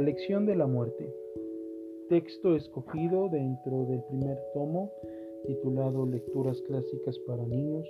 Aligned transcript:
La 0.00 0.06
lección 0.06 0.46
de 0.46 0.56
la 0.56 0.66
muerte. 0.66 1.14
Texto 2.08 2.56
escogido 2.56 3.28
dentro 3.28 3.84
del 3.84 4.02
primer 4.04 4.38
tomo 4.54 4.90
titulado 5.44 6.06
Lecturas 6.06 6.58
Clásicas 6.62 7.18
para 7.26 7.44
Niños 7.44 7.86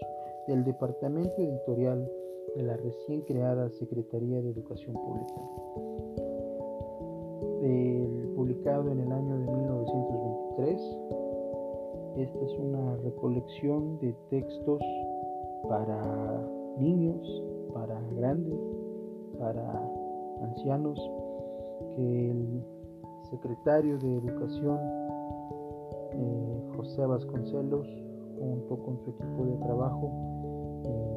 del 0.48 0.64
Departamento 0.64 1.40
Editorial 1.40 2.10
de 2.56 2.62
la 2.64 2.76
recién 2.78 3.20
creada 3.20 3.70
Secretaría 3.70 4.42
de 4.42 4.50
Educación 4.50 4.92
Pública. 4.92 5.34
publicado 8.34 8.90
en 8.90 8.98
el 8.98 9.12
año 9.12 9.38
de 9.38 9.46
1923. 9.46 10.96
Esta 12.16 12.44
es 12.44 12.52
una 12.58 12.96
recolección 13.04 14.00
de 14.00 14.12
textos 14.30 14.82
para 15.68 16.44
niños, 16.76 17.44
para 17.72 18.02
grandes, 18.16 18.58
para 19.38 19.80
ancianos, 20.42 20.98
que 21.96 22.30
el 22.30 22.64
secretario 23.30 23.98
de 23.98 24.16
Educación, 24.18 24.78
eh, 26.12 26.70
José 26.76 27.06
Vasconcelos, 27.06 27.86
junto 28.38 28.76
con 28.84 28.98
su 28.98 29.10
equipo 29.10 29.44
de 29.44 29.56
trabajo, 29.58 30.10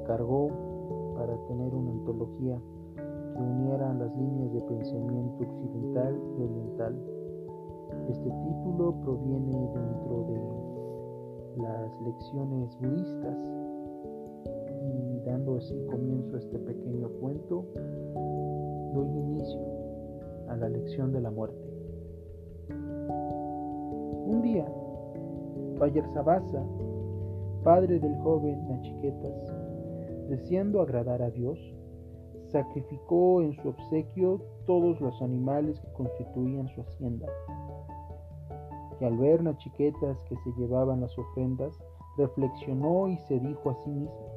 encargó 0.02 0.50
para 1.16 1.36
tener 1.48 1.74
una 1.74 1.92
antología 1.92 2.60
que 2.96 3.42
uniera 3.42 3.94
las 3.94 4.16
líneas 4.18 4.54
de 4.54 4.62
pensamiento 4.62 5.44
occidental 5.44 6.22
y 6.38 6.44
oriental. 6.44 6.96
Este 8.10 8.30
título 8.30 8.96
proviene 9.02 9.52
dentro 9.52 10.26
de 10.28 11.64
las 11.64 12.02
lecciones 12.02 12.78
budistas 12.80 13.38
y 14.82 15.20
dando 15.26 15.58
así 15.58 15.76
comienzo 15.90 16.36
a 16.36 16.40
este 16.40 16.60
pequeño 16.60 17.08
cuento, 17.20 17.66
doy 18.94 19.08
inicio 19.08 19.83
a 20.50 20.56
la 20.56 20.70
lección 20.70 21.12
de 21.12 21.22
la 21.22 21.32
muerte. 21.32 21.74
Un 24.26 24.42
día, 24.42 24.66
Sabasa, 26.14 26.64
padre 27.64 28.00
del 28.00 28.16
joven 28.22 28.68
Nachiquetas, 28.70 29.54
deseando 30.30 30.82
agradar 30.82 31.22
a 31.22 31.30
Dios, 31.30 31.60
sacrificó 32.48 33.42
en 33.42 33.54
su 33.62 33.70
obsequio 33.70 34.42
todos 34.66 35.00
los 35.02 35.22
animales 35.22 35.80
que 35.80 35.92
constituían 35.94 36.68
su 36.70 36.82
hacienda. 36.82 37.28
Y 39.02 39.06
al 39.06 39.18
ver 39.18 39.44
Nachiquetas 39.44 40.18
que 40.30 40.36
se 40.38 40.52
llevaban 40.58 41.02
las 41.02 41.18
ofrendas, 41.18 41.78
reflexionó 42.18 43.10
y 43.10 43.18
se 43.28 43.40
dijo 43.40 43.72
a 43.72 43.76
sí 43.84 43.90
mismo, 43.90 44.34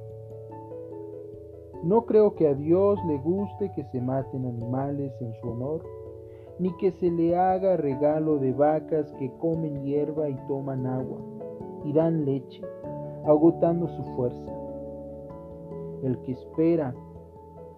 no 1.83 2.07
creo 2.07 2.35
que 2.35 2.49
a 2.49 2.55
Dios 2.55 2.99
le 3.07 3.19
guste 3.19 3.71
que 3.77 3.85
se 3.85 4.01
maten 4.01 4.47
animales 4.47 5.13
en 5.21 5.33
su 5.41 5.51
honor, 5.51 5.85
ni 6.59 6.71
que 6.79 6.91
se 6.93 7.11
le 7.11 7.37
haga 7.37 7.77
regalo 7.77 8.39
de 8.39 8.53
vacas 8.53 9.13
que 9.19 9.31
comen 9.39 9.85
hierba 9.85 10.29
y 10.29 10.37
toman 10.49 10.87
agua 10.87 11.19
y 11.85 11.93
dan 11.93 12.25
leche, 12.25 12.63
agotando 13.27 13.87
su 13.89 14.03
fuerza. 14.17 14.53
El 16.03 16.19
que 16.23 16.33
espera 16.33 16.95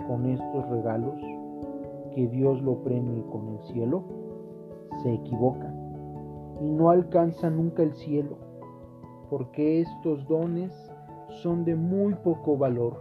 con 0.06 0.26
estos 0.26 0.68
regalos 0.70 1.20
que 2.14 2.26
Dios 2.28 2.62
lo 2.62 2.82
premie 2.82 3.24
con 3.30 3.48
el 3.48 3.60
cielo, 3.64 4.02
se 5.02 5.12
equivoca 5.12 5.72
y 6.60 6.70
no 6.70 6.90
alcanza 6.90 7.50
nunca 7.50 7.82
el 7.82 7.92
cielo, 7.94 8.36
porque 9.28 9.80
estos 9.80 10.26
dones 10.26 10.72
son 11.42 11.64
de 11.64 11.76
muy 11.76 12.14
poco 12.14 12.56
valor. 12.56 12.96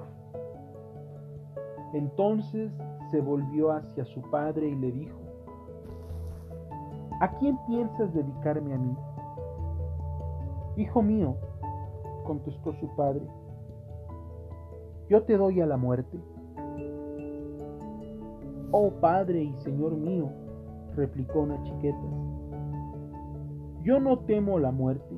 Entonces 1.93 2.71
se 3.11 3.21
volvió 3.21 3.71
hacia 3.71 4.05
su 4.05 4.21
padre 4.29 4.67
y 4.69 4.75
le 4.75 4.91
dijo, 4.91 5.26
¿A 7.19 7.29
quién 7.37 7.57
piensas 7.65 8.13
dedicarme 8.13 8.73
a 8.73 8.77
mí? 8.77 8.95
Hijo 10.75 11.01
mío, 11.01 11.35
contestó 12.23 12.73
su 12.73 12.87
padre, 12.95 13.25
yo 15.09 15.23
te 15.23 15.37
doy 15.37 15.61
a 15.61 15.65
la 15.65 15.77
muerte. 15.77 16.19
Oh 18.71 18.91
Padre 18.99 19.43
y 19.43 19.53
Señor 19.61 19.95
mío, 19.95 20.29
replicó 20.95 21.45
Nachiquetas, 21.45 22.01
yo 23.83 23.99
no 23.99 24.19
temo 24.19 24.59
la 24.59 24.71
muerte, 24.71 25.17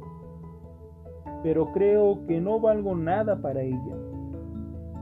pero 1.44 1.72
creo 1.74 2.26
que 2.28 2.40
no 2.40 2.60
valgo 2.60 2.96
nada 2.96 3.42
para 3.42 3.62
ella 3.62 3.96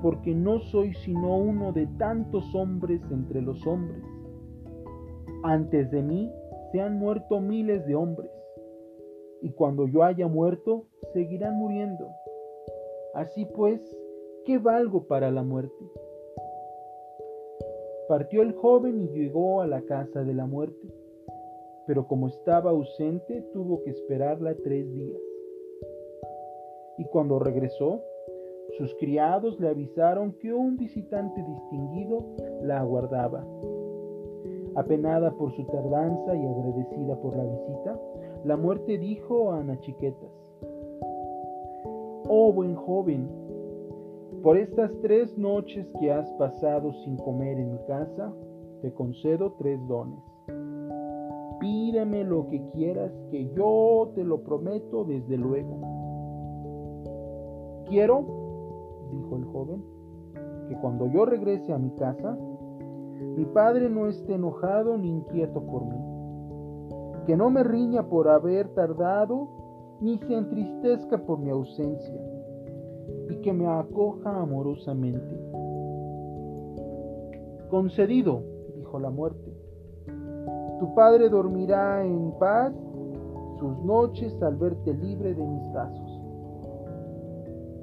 porque 0.01 0.33
no 0.33 0.59
soy 0.59 0.93
sino 0.93 1.37
uno 1.37 1.71
de 1.71 1.87
tantos 1.97 2.53
hombres 2.53 3.01
entre 3.11 3.41
los 3.41 3.65
hombres. 3.65 4.03
Antes 5.43 5.89
de 5.91 6.03
mí 6.03 6.31
se 6.71 6.81
han 6.81 6.97
muerto 6.97 7.39
miles 7.39 7.85
de 7.85 7.95
hombres, 7.95 8.31
y 9.41 9.51
cuando 9.51 9.87
yo 9.87 10.03
haya 10.03 10.27
muerto, 10.27 10.85
seguirán 11.13 11.55
muriendo. 11.57 12.09
Así 13.13 13.45
pues, 13.45 13.81
¿qué 14.45 14.57
valgo 14.57 15.07
para 15.07 15.31
la 15.31 15.43
muerte? 15.43 15.85
Partió 18.07 18.41
el 18.41 18.53
joven 18.53 19.01
y 19.01 19.07
llegó 19.09 19.61
a 19.61 19.67
la 19.67 19.81
casa 19.81 20.23
de 20.23 20.33
la 20.33 20.45
muerte, 20.45 20.87
pero 21.85 22.07
como 22.07 22.27
estaba 22.27 22.71
ausente, 22.71 23.41
tuvo 23.53 23.83
que 23.83 23.91
esperarla 23.91 24.55
tres 24.63 24.91
días. 24.93 25.21
Y 26.97 27.05
cuando 27.05 27.39
regresó, 27.39 28.01
sus 28.77 28.93
criados 28.95 29.59
le 29.59 29.69
avisaron 29.69 30.33
que 30.33 30.53
un 30.53 30.77
visitante 30.77 31.43
distinguido 31.43 32.25
la 32.61 32.79
aguardaba. 32.79 33.45
Apenada 34.77 35.31
por 35.31 35.51
su 35.53 35.65
tardanza 35.65 36.35
y 36.35 36.45
agradecida 36.45 37.19
por 37.19 37.35
la 37.35 37.43
visita, 37.43 37.99
la 38.45 38.55
muerte 38.55 38.97
dijo 38.97 39.51
a 39.51 39.63
Nachiquetas, 39.63 40.31
Oh 42.29 42.53
buen 42.53 42.75
joven, 42.75 43.27
por 44.43 44.57
estas 44.57 44.91
tres 45.01 45.37
noches 45.37 45.91
que 45.99 46.11
has 46.11 46.31
pasado 46.33 46.93
sin 47.03 47.17
comer 47.17 47.59
en 47.59 47.71
mi 47.73 47.79
casa, 47.87 48.33
te 48.81 48.93
concedo 48.93 49.53
tres 49.57 49.79
dones. 49.87 50.19
Pídeme 51.59 52.23
lo 52.23 52.47
que 52.47 52.61
quieras, 52.69 53.11
que 53.31 53.49
yo 53.55 54.11
te 54.13 54.23
lo 54.23 54.43
prometo 54.43 55.03
desde 55.03 55.37
luego. 55.37 55.81
Quiero 57.89 58.47
dijo 59.11 59.37
el 59.37 59.45
joven, 59.45 59.83
que 60.69 60.75
cuando 60.79 61.07
yo 61.07 61.25
regrese 61.25 61.73
a 61.73 61.77
mi 61.77 61.91
casa, 61.91 62.37
mi 63.19 63.45
padre 63.45 63.89
no 63.89 64.07
esté 64.07 64.35
enojado 64.35 64.97
ni 64.97 65.09
inquieto 65.09 65.61
por 65.61 65.85
mí, 65.85 67.25
que 67.25 67.35
no 67.35 67.49
me 67.49 67.63
riña 67.63 68.07
por 68.07 68.27
haber 68.27 68.69
tardado, 68.69 69.47
ni 70.01 70.17
se 70.19 70.35
entristezca 70.35 71.17
por 71.17 71.39
mi 71.39 71.49
ausencia, 71.49 72.21
y 73.29 73.35
que 73.37 73.53
me 73.53 73.67
acoja 73.67 74.41
amorosamente. 74.41 75.35
Concedido, 77.69 78.41
dijo 78.75 78.99
la 78.99 79.09
muerte. 79.09 79.53
Tu 80.79 80.93
padre 80.93 81.29
dormirá 81.29 82.05
en 82.05 82.31
paz 82.39 82.73
sus 83.59 83.77
noches 83.83 84.41
al 84.41 84.55
verte 84.55 84.93
libre 84.93 85.33
de 85.33 85.43
mis 85.43 85.71
brazos. 85.73 86.21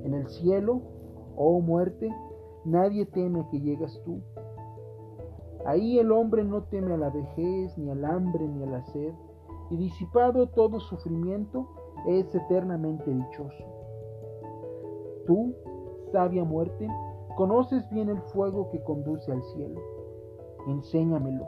En 0.04 0.14
el 0.14 0.28
cielo 0.28 0.94
Oh 1.36 1.60
muerte, 1.60 2.08
nadie 2.64 3.06
teme 3.06 3.44
que 3.50 3.60
llegas 3.60 4.00
tú. 4.04 4.20
Ahí 5.66 5.98
el 5.98 6.12
hombre 6.12 6.44
no 6.44 6.62
teme 6.64 6.94
a 6.94 6.98
la 6.98 7.10
vejez, 7.10 7.76
ni 7.78 7.90
al 7.90 8.04
hambre, 8.04 8.46
ni 8.46 8.62
a 8.62 8.66
la 8.66 8.82
sed, 8.82 9.12
y 9.70 9.76
disipado 9.76 10.48
todo 10.48 10.78
sufrimiento, 10.80 11.66
es 12.06 12.34
eternamente 12.34 13.10
dichoso. 13.10 13.64
Tú, 15.26 15.54
sabia 16.12 16.44
muerte, 16.44 16.88
conoces 17.36 17.88
bien 17.90 18.10
el 18.10 18.20
fuego 18.32 18.68
que 18.70 18.82
conduce 18.82 19.32
al 19.32 19.42
cielo. 19.54 19.80
Enséñamelo, 20.68 21.46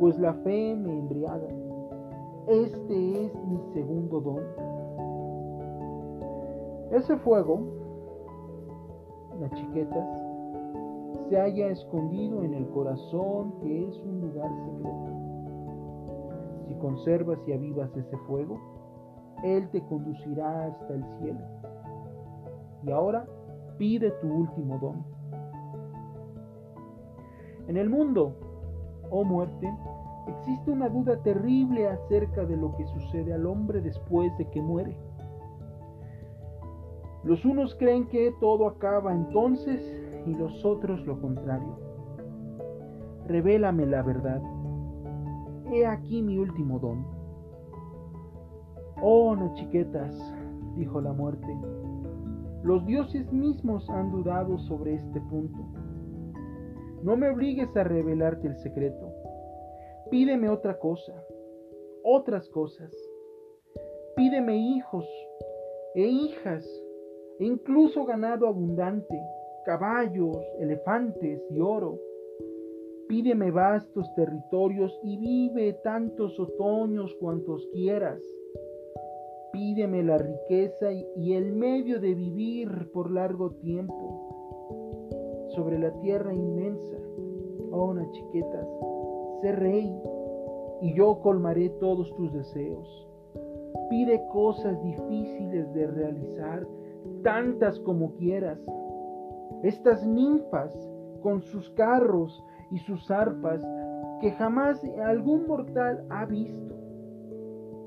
pues 0.00 0.18
la 0.18 0.34
fe 0.34 0.74
me 0.74 0.98
embriaga. 0.98 1.48
Este 2.48 3.26
es 3.26 3.34
mi 3.44 3.60
segundo 3.72 4.20
don. 4.20 4.42
Ese 6.92 7.16
fuego 7.18 7.76
las 9.40 9.50
chiquetas, 9.52 10.06
se 11.28 11.40
haya 11.40 11.68
escondido 11.68 12.42
en 12.42 12.54
el 12.54 12.68
corazón 12.68 13.58
que 13.60 13.88
es 13.88 13.96
un 14.00 14.20
lugar 14.20 14.50
secreto. 14.64 15.16
Si 16.68 16.74
conservas 16.76 17.38
y 17.46 17.52
avivas 17.52 17.90
ese 17.96 18.16
fuego, 18.26 18.60
Él 19.42 19.68
te 19.70 19.80
conducirá 19.82 20.66
hasta 20.66 20.94
el 20.94 21.04
cielo. 21.18 21.40
Y 22.84 22.90
ahora 22.90 23.26
pide 23.78 24.10
tu 24.22 24.32
último 24.32 24.78
don. 24.78 25.04
En 27.68 27.76
el 27.76 27.90
mundo, 27.90 28.32
oh 29.10 29.24
muerte, 29.24 29.68
existe 30.28 30.70
una 30.70 30.88
duda 30.88 31.20
terrible 31.22 31.88
acerca 31.88 32.44
de 32.44 32.56
lo 32.56 32.76
que 32.76 32.86
sucede 32.86 33.32
al 33.32 33.46
hombre 33.46 33.80
después 33.80 34.36
de 34.38 34.48
que 34.50 34.60
muere. 34.60 34.96
Los 37.24 37.44
unos 37.44 37.74
creen 37.74 38.06
que 38.06 38.32
todo 38.38 38.68
acaba 38.68 39.12
entonces 39.12 39.80
y 40.26 40.34
los 40.34 40.64
otros 40.64 41.04
lo 41.06 41.20
contrario. 41.20 41.78
Revélame 43.26 43.86
la 43.86 44.02
verdad. 44.02 44.40
he 45.72 45.86
aquí 45.86 46.22
mi 46.22 46.38
último 46.38 46.78
don. 46.78 47.04
Oh, 49.02 49.34
Nachiquetas, 49.36 50.14
dijo 50.74 51.00
la 51.00 51.12
muerte, 51.12 51.46
los 52.62 52.84
dioses 52.86 53.30
mismos 53.32 53.88
han 53.90 54.10
dudado 54.10 54.58
sobre 54.58 54.94
este 54.94 55.20
punto. 55.22 55.58
No 57.02 57.16
me 57.16 57.28
obligues 57.28 57.76
a 57.76 57.84
revelarte 57.84 58.48
el 58.48 58.56
secreto. 58.56 59.12
Pídeme 60.10 60.48
otra 60.48 60.78
cosa, 60.78 61.12
otras 62.02 62.48
cosas. 62.48 62.90
Pídeme 64.16 64.56
hijos 64.56 65.04
e 65.94 66.02
hijas, 66.02 66.66
e 67.38 67.44
incluso 67.44 68.04
ganado 68.04 68.48
abundante, 68.48 69.20
caballos, 69.66 70.38
elefantes 70.60 71.44
y 71.50 71.60
oro. 71.60 71.98
Pídeme 73.08 73.50
vastos 73.50 74.06
territorios 74.14 74.96
y 75.02 75.18
vive 75.18 75.72
tantos 75.82 76.38
otoños 76.38 77.12
cuantos 77.20 77.66
quieras. 77.72 78.22
Pídeme 79.52 80.04
la 80.04 80.18
riqueza 80.18 80.92
y 80.92 81.32
el 81.32 81.52
medio 81.52 82.00
de 82.00 82.14
vivir 82.14 82.90
por 82.92 83.10
largo 83.10 83.50
tiempo 83.56 85.46
sobre 85.48 85.80
la 85.80 85.90
tierra 86.00 86.32
inmensa. 86.32 86.96
Oh, 87.72 87.94
chiquetas, 88.12 88.68
sé 89.40 89.52
rey 89.52 89.92
y 90.80 90.94
yo 90.94 91.18
colmaré 91.20 91.70
todos 91.80 92.14
tus 92.14 92.32
deseos. 92.32 93.08
Pide 93.90 94.24
cosas 94.32 94.80
difíciles 94.82 95.72
de 95.74 95.86
realizar, 95.88 96.66
tantas 97.22 97.80
como 97.80 98.14
quieras. 98.16 98.60
Estas 99.62 100.06
ninfas 100.06 100.72
con 101.22 101.42
sus 101.42 101.70
carros 101.70 102.44
y 102.70 102.78
sus 102.78 103.10
arpas 103.10 103.62
que 104.20 104.30
jamás 104.32 104.82
algún 105.04 105.46
mortal 105.46 106.04
ha 106.10 106.24
visto, 106.24 106.74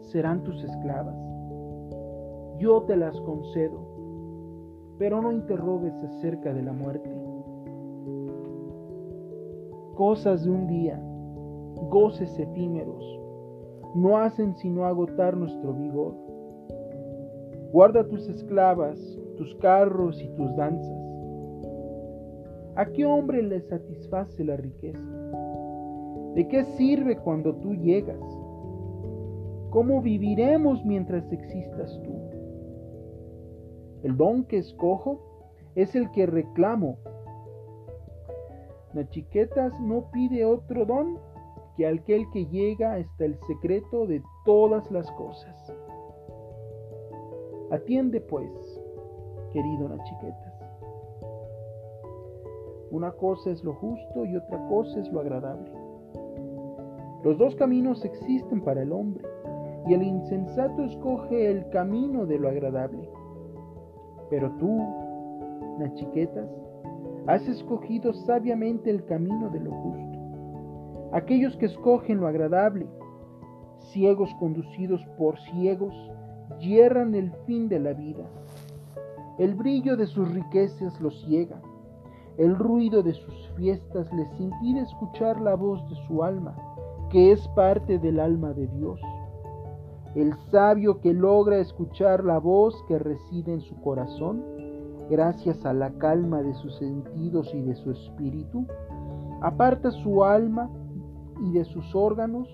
serán 0.01 0.43
tus 0.43 0.63
esclavas 0.63 1.29
yo 2.59 2.81
te 2.81 2.97
las 2.97 3.19
concedo, 3.21 3.79
pero 4.97 5.21
no 5.21 5.31
interrogues 5.31 5.93
acerca 6.03 6.53
de 6.53 6.61
la 6.61 6.73
muerte. 6.73 7.09
Cosas 9.95 10.43
de 10.43 10.51
un 10.51 10.67
día, 10.67 11.01
goces 11.89 12.37
efímeros, 12.37 13.19
no 13.95 14.17
hacen 14.17 14.55
sino 14.57 14.85
agotar 14.85 15.37
nuestro 15.37 15.73
vigor. 15.73 16.13
Guarda 17.71 18.05
tus 18.07 18.27
esclavas, 18.27 18.99
tus 19.37 19.55
carros 19.55 20.21
y 20.21 20.27
tus 20.35 20.53
danzas. 20.57 21.08
¿A 22.75 22.85
qué 22.85 23.05
hombre 23.05 23.41
le 23.43 23.61
satisface 23.61 24.43
la 24.43 24.55
riqueza? 24.55 24.99
¿De 26.35 26.47
qué 26.47 26.63
sirve 26.63 27.17
cuando 27.17 27.55
tú 27.55 27.73
llegas? 27.73 28.19
¿Cómo 29.71 30.01
viviremos 30.01 30.83
mientras 30.85 31.31
existas 31.31 31.99
tú? 32.03 32.19
El 34.03 34.15
don 34.15 34.45
que 34.45 34.59
escojo 34.59 35.19
es 35.75 35.95
el 35.95 36.09
que 36.11 36.25
reclamo. 36.25 36.97
Nachiquetas 38.93 39.79
no 39.81 40.09
pide 40.11 40.45
otro 40.45 40.85
don 40.85 41.19
que 41.75 41.85
aquel 41.87 42.29
que 42.31 42.45
llega 42.47 42.95
hasta 42.95 43.25
el 43.25 43.37
secreto 43.47 44.05
de 44.07 44.21
todas 44.45 44.89
las 44.91 45.09
cosas. 45.11 45.73
Atiende 47.71 48.21
pues, 48.21 48.49
querido 49.53 49.89
Nachiquetas. 49.89 50.48
Una 52.91 53.11
cosa 53.11 53.51
es 53.51 53.63
lo 53.63 53.73
justo 53.75 54.25
y 54.25 54.35
otra 54.35 54.65
cosa 54.67 54.99
es 54.99 55.11
lo 55.11 55.19
agradable. 55.19 55.71
Los 57.23 57.37
dos 57.37 57.55
caminos 57.55 58.03
existen 58.05 58.61
para 58.61 58.81
el 58.81 58.91
hombre, 58.91 59.23
y 59.87 59.93
el 59.93 60.03
insensato 60.03 60.83
escoge 60.83 61.51
el 61.51 61.69
camino 61.69 62.25
de 62.25 62.39
lo 62.39 62.49
agradable 62.49 63.09
pero 64.29 64.51
tú, 64.57 64.79
Nachiquetas, 65.79 66.49
has 67.27 67.47
escogido 67.47 68.13
sabiamente 68.13 68.89
el 68.89 69.05
camino 69.05 69.49
de 69.49 69.59
lo 69.59 69.71
justo. 69.71 71.09
Aquellos 71.11 71.55
que 71.57 71.65
escogen 71.65 72.19
lo 72.19 72.27
agradable, 72.27 72.87
ciegos 73.91 74.29
conducidos 74.39 75.01
por 75.17 75.39
ciegos, 75.39 75.93
yerran 76.59 77.15
el 77.15 77.31
fin 77.45 77.67
de 77.67 77.79
la 77.79 77.93
vida. 77.93 78.25
El 79.39 79.55
brillo 79.55 79.97
de 79.97 80.05
sus 80.05 80.31
riquezas 80.31 80.99
los 81.01 81.19
ciega. 81.25 81.61
El 82.39 82.55
ruido 82.55 83.03
de 83.03 83.11
sus 83.11 83.49
fiestas 83.57 84.13
les 84.13 84.39
impide 84.39 84.79
escuchar 84.79 85.41
la 85.41 85.55
voz 85.55 85.85
de 85.89 85.95
su 86.07 86.23
alma, 86.23 86.55
que 87.09 87.33
es 87.33 87.45
parte 87.49 87.99
del 87.99 88.17
alma 88.17 88.53
de 88.53 88.65
Dios. 88.67 88.97
El 90.15 90.33
sabio 90.49 91.01
que 91.01 91.13
logra 91.13 91.57
escuchar 91.57 92.23
la 92.23 92.39
voz 92.39 92.81
que 92.87 92.97
reside 92.97 93.55
en 93.55 93.59
su 93.59 93.75
corazón, 93.81 94.41
gracias 95.09 95.65
a 95.65 95.73
la 95.73 95.89
calma 95.97 96.41
de 96.41 96.53
sus 96.53 96.77
sentidos 96.77 97.53
y 97.53 97.61
de 97.61 97.75
su 97.75 97.91
espíritu, 97.91 98.65
aparta 99.41 99.91
su 99.91 100.23
alma 100.23 100.69
y 101.43 101.51
de 101.51 101.65
sus 101.65 101.93
órganos 101.93 102.47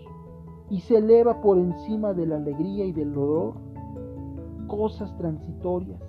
y 0.72 0.80
se 0.80 0.98
eleva 0.98 1.42
por 1.42 1.60
encima 1.60 2.12
de 2.14 2.26
la 2.26 2.38
alegría 2.38 2.86
y 2.86 2.92
del 2.92 3.14
dolor, 3.14 3.54
cosas 4.66 5.16
transitorias, 5.20 6.02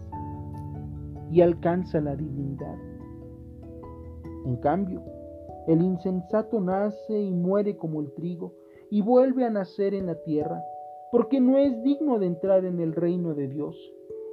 y 1.31 1.43
alcanza 1.43 2.01
la 2.01 2.17
divinidad. 2.17 2.86
En 4.47 4.57
cambio, 4.57 5.03
el 5.67 5.83
insensato 5.83 6.61
nace 6.61 7.21
y 7.21 7.33
muere 7.33 7.77
como 7.77 8.01
el 8.01 8.13
trigo 8.13 8.55
y 8.91 9.03
vuelve 9.03 9.45
a 9.45 9.51
nacer 9.51 9.93
en 9.93 10.07
la 10.07 10.15
tierra 10.15 10.63
porque 11.11 11.41
no 11.41 11.59
es 11.59 11.83
digno 11.83 12.19
de 12.19 12.27
entrar 12.27 12.65
en 12.65 12.81
el 12.81 12.95
reino 12.95 13.35
de 13.35 13.49
Dios 13.49 13.77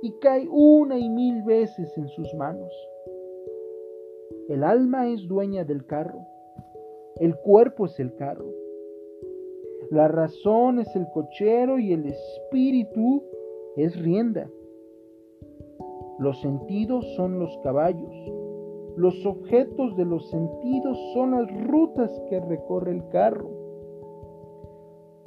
y 0.04 0.12
cae 0.20 0.48
una 0.50 1.00
y 1.00 1.10
mil 1.10 1.42
veces 1.44 1.98
en 1.98 2.08
sus 2.10 2.32
manos. 2.36 2.72
El 4.50 4.64
alma 4.64 5.10
es 5.10 5.28
dueña 5.28 5.64
del 5.64 5.86
carro, 5.86 6.20
el 7.18 7.36
cuerpo 7.38 7.86
es 7.86 8.00
el 8.00 8.14
carro, 8.16 8.52
la 9.90 10.08
razón 10.08 10.80
es 10.80 10.96
el 10.96 11.08
cochero 11.12 11.80
y 11.80 11.94
el 11.94 12.06
espíritu 12.06 13.24
es 13.78 14.00
rienda. 14.00 14.50
Los 16.20 16.40
sentidos 16.42 17.06
son 17.16 17.40
los 17.40 17.58
caballos, 17.64 18.14
los 18.96 19.26
objetos 19.26 19.96
de 19.98 20.06
los 20.06 20.30
sentidos 20.30 20.98
son 21.14 21.32
las 21.32 21.68
rutas 21.68 22.12
que 22.30 22.40
recorre 22.40 22.92
el 22.92 23.08
carro. 23.10 23.50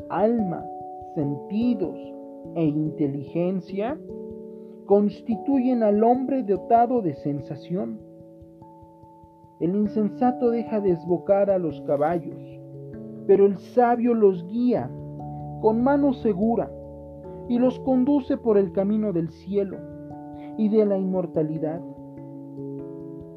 Alma, 0.09 0.65
sentidos 1.15 1.99
e 2.55 2.65
inteligencia 2.65 3.99
constituyen 4.87 5.83
al 5.83 6.05
hombre 6.05 6.45
dotado 6.45 7.03
de 7.03 7.15
sensación. 7.15 7.99
El 9.59 9.75
insensato 9.75 10.51
deja 10.51 10.81
desbocar 10.81 11.51
a 11.51 11.59
los 11.59 11.81
caballos, 11.83 12.39
pero 13.27 13.47
el 13.47 13.59
sabio 13.59 14.15
los 14.15 14.47
guía 14.47 14.89
con 15.61 15.83
mano 15.83 16.13
segura 16.13 16.71
y 17.49 17.59
los 17.59 17.81
conduce 17.81 18.37
por 18.37 18.59
el 18.59 18.73
camino 18.73 19.13
del 19.13 19.31
cielo 19.31 19.79
y 20.57 20.69
de 20.69 20.87
la 20.87 20.99
inmortalidad, 20.99 21.81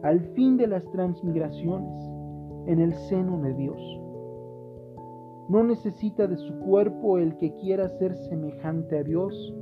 al 0.04 0.22
fin 0.34 0.58
de 0.58 0.68
las 0.68 0.84
transmigraciones 0.92 2.10
en 2.68 2.80
el 2.80 2.94
seno 2.94 3.42
de 3.42 3.54
Dios. 3.54 4.00
No 5.50 5.64
necesita 5.64 6.28
de 6.28 6.38
su 6.38 6.60
cuerpo 6.60 7.18
el 7.18 7.36
que 7.38 7.54
quiera 7.56 7.90
ser 7.90 8.16
semejante 8.16 9.00
a 9.00 9.04
Dios, 9.04 9.54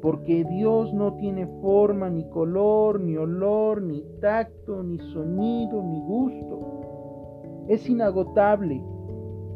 porque 0.00 0.44
Dios 0.44 0.94
no 0.94 1.14
tiene 1.16 1.46
forma, 1.60 2.08
ni 2.08 2.26
color, 2.30 3.00
ni 3.00 3.16
olor, 3.16 3.82
ni 3.82 4.02
tacto, 4.20 4.82
ni 4.82 4.98
sonido, 5.12 5.82
ni 5.82 6.00
gusto. 6.00 7.66
Es 7.68 7.88
inagotable, 7.88 8.82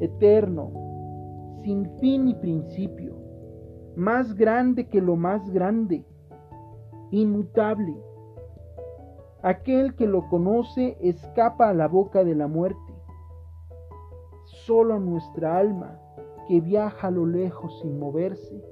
eterno, 0.01 0.71
sin 1.63 1.89
fin 1.99 2.27
ni 2.27 2.35
principio, 2.35 3.15
más 3.97 4.35
grande 4.35 4.89
que 4.89 5.01
lo 5.01 5.17
más 5.17 5.49
grande, 5.51 6.05
inmutable. 7.11 7.97
Aquel 9.45 9.95
que 9.95 10.07
lo 10.07 10.27
conoce 10.31 10.97
escapa 11.03 11.69
a 11.69 11.75
la 11.75 11.87
boca 11.87 12.25
de 12.25 12.35
la 12.35 12.47
muerte 12.47 12.95
Solo 14.45 14.99
nuestra 14.99 15.59
alma, 15.59 16.01
que 16.49 16.63
viaja 16.63 17.09
a 17.09 17.11
lo 17.11 17.27
lejos 17.27 17.79
sin 17.81 17.99
moverse, 17.99 18.63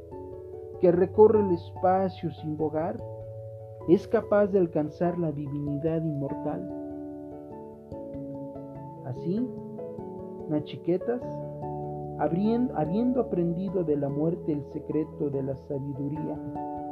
que 0.80 0.90
recorre 0.90 1.40
el 1.40 1.52
espacio 1.52 2.30
sin 2.32 2.56
bogar, 2.56 2.96
es 3.88 4.08
capaz 4.08 4.46
de 4.46 4.60
alcanzar 4.60 5.18
la 5.18 5.30
divinidad 5.32 6.02
inmortal. 6.02 6.66
Así, 9.04 9.46
Nachiquetas, 10.48 11.22
habiendo 12.18 13.20
aprendido 13.20 13.84
de 13.84 13.96
la 13.96 14.08
muerte 14.08 14.52
el 14.52 14.64
secreto 14.72 15.28
de 15.28 15.42
la 15.42 15.56
sabiduría 15.68 16.38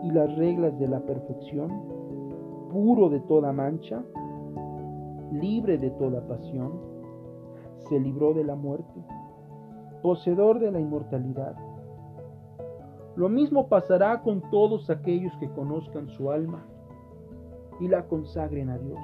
y 0.03 0.11
las 0.11 0.37
reglas 0.37 0.79
de 0.79 0.89
la 0.89 1.01
perfección, 1.01 2.00
puro 2.71 3.11
de 3.11 3.21
toda 3.21 3.53
mancha, 3.53 4.03
libre 5.33 5.79
de 5.79 5.91
toda 5.91 6.27
pasión, 6.27 6.73
se 7.89 8.01
libró 8.01 8.33
de 8.33 8.45
la 8.45 8.57
muerte 8.57 9.05
poseedor 10.03 10.59
de 10.59 10.71
la 10.71 10.81
inmortalidad. 10.81 11.55
Lo 13.17 13.29
mismo 13.29 13.69
pasará 13.69 14.23
con 14.23 14.43
todos 14.51 14.89
aquellos 14.89 15.37
que 15.39 15.51
conozcan 15.51 16.09
su 16.11 16.31
alma 16.31 16.65
y 17.81 17.89
la 17.89 18.07
consagren 18.07 18.71
a 18.71 18.79
Dios. 18.79 18.99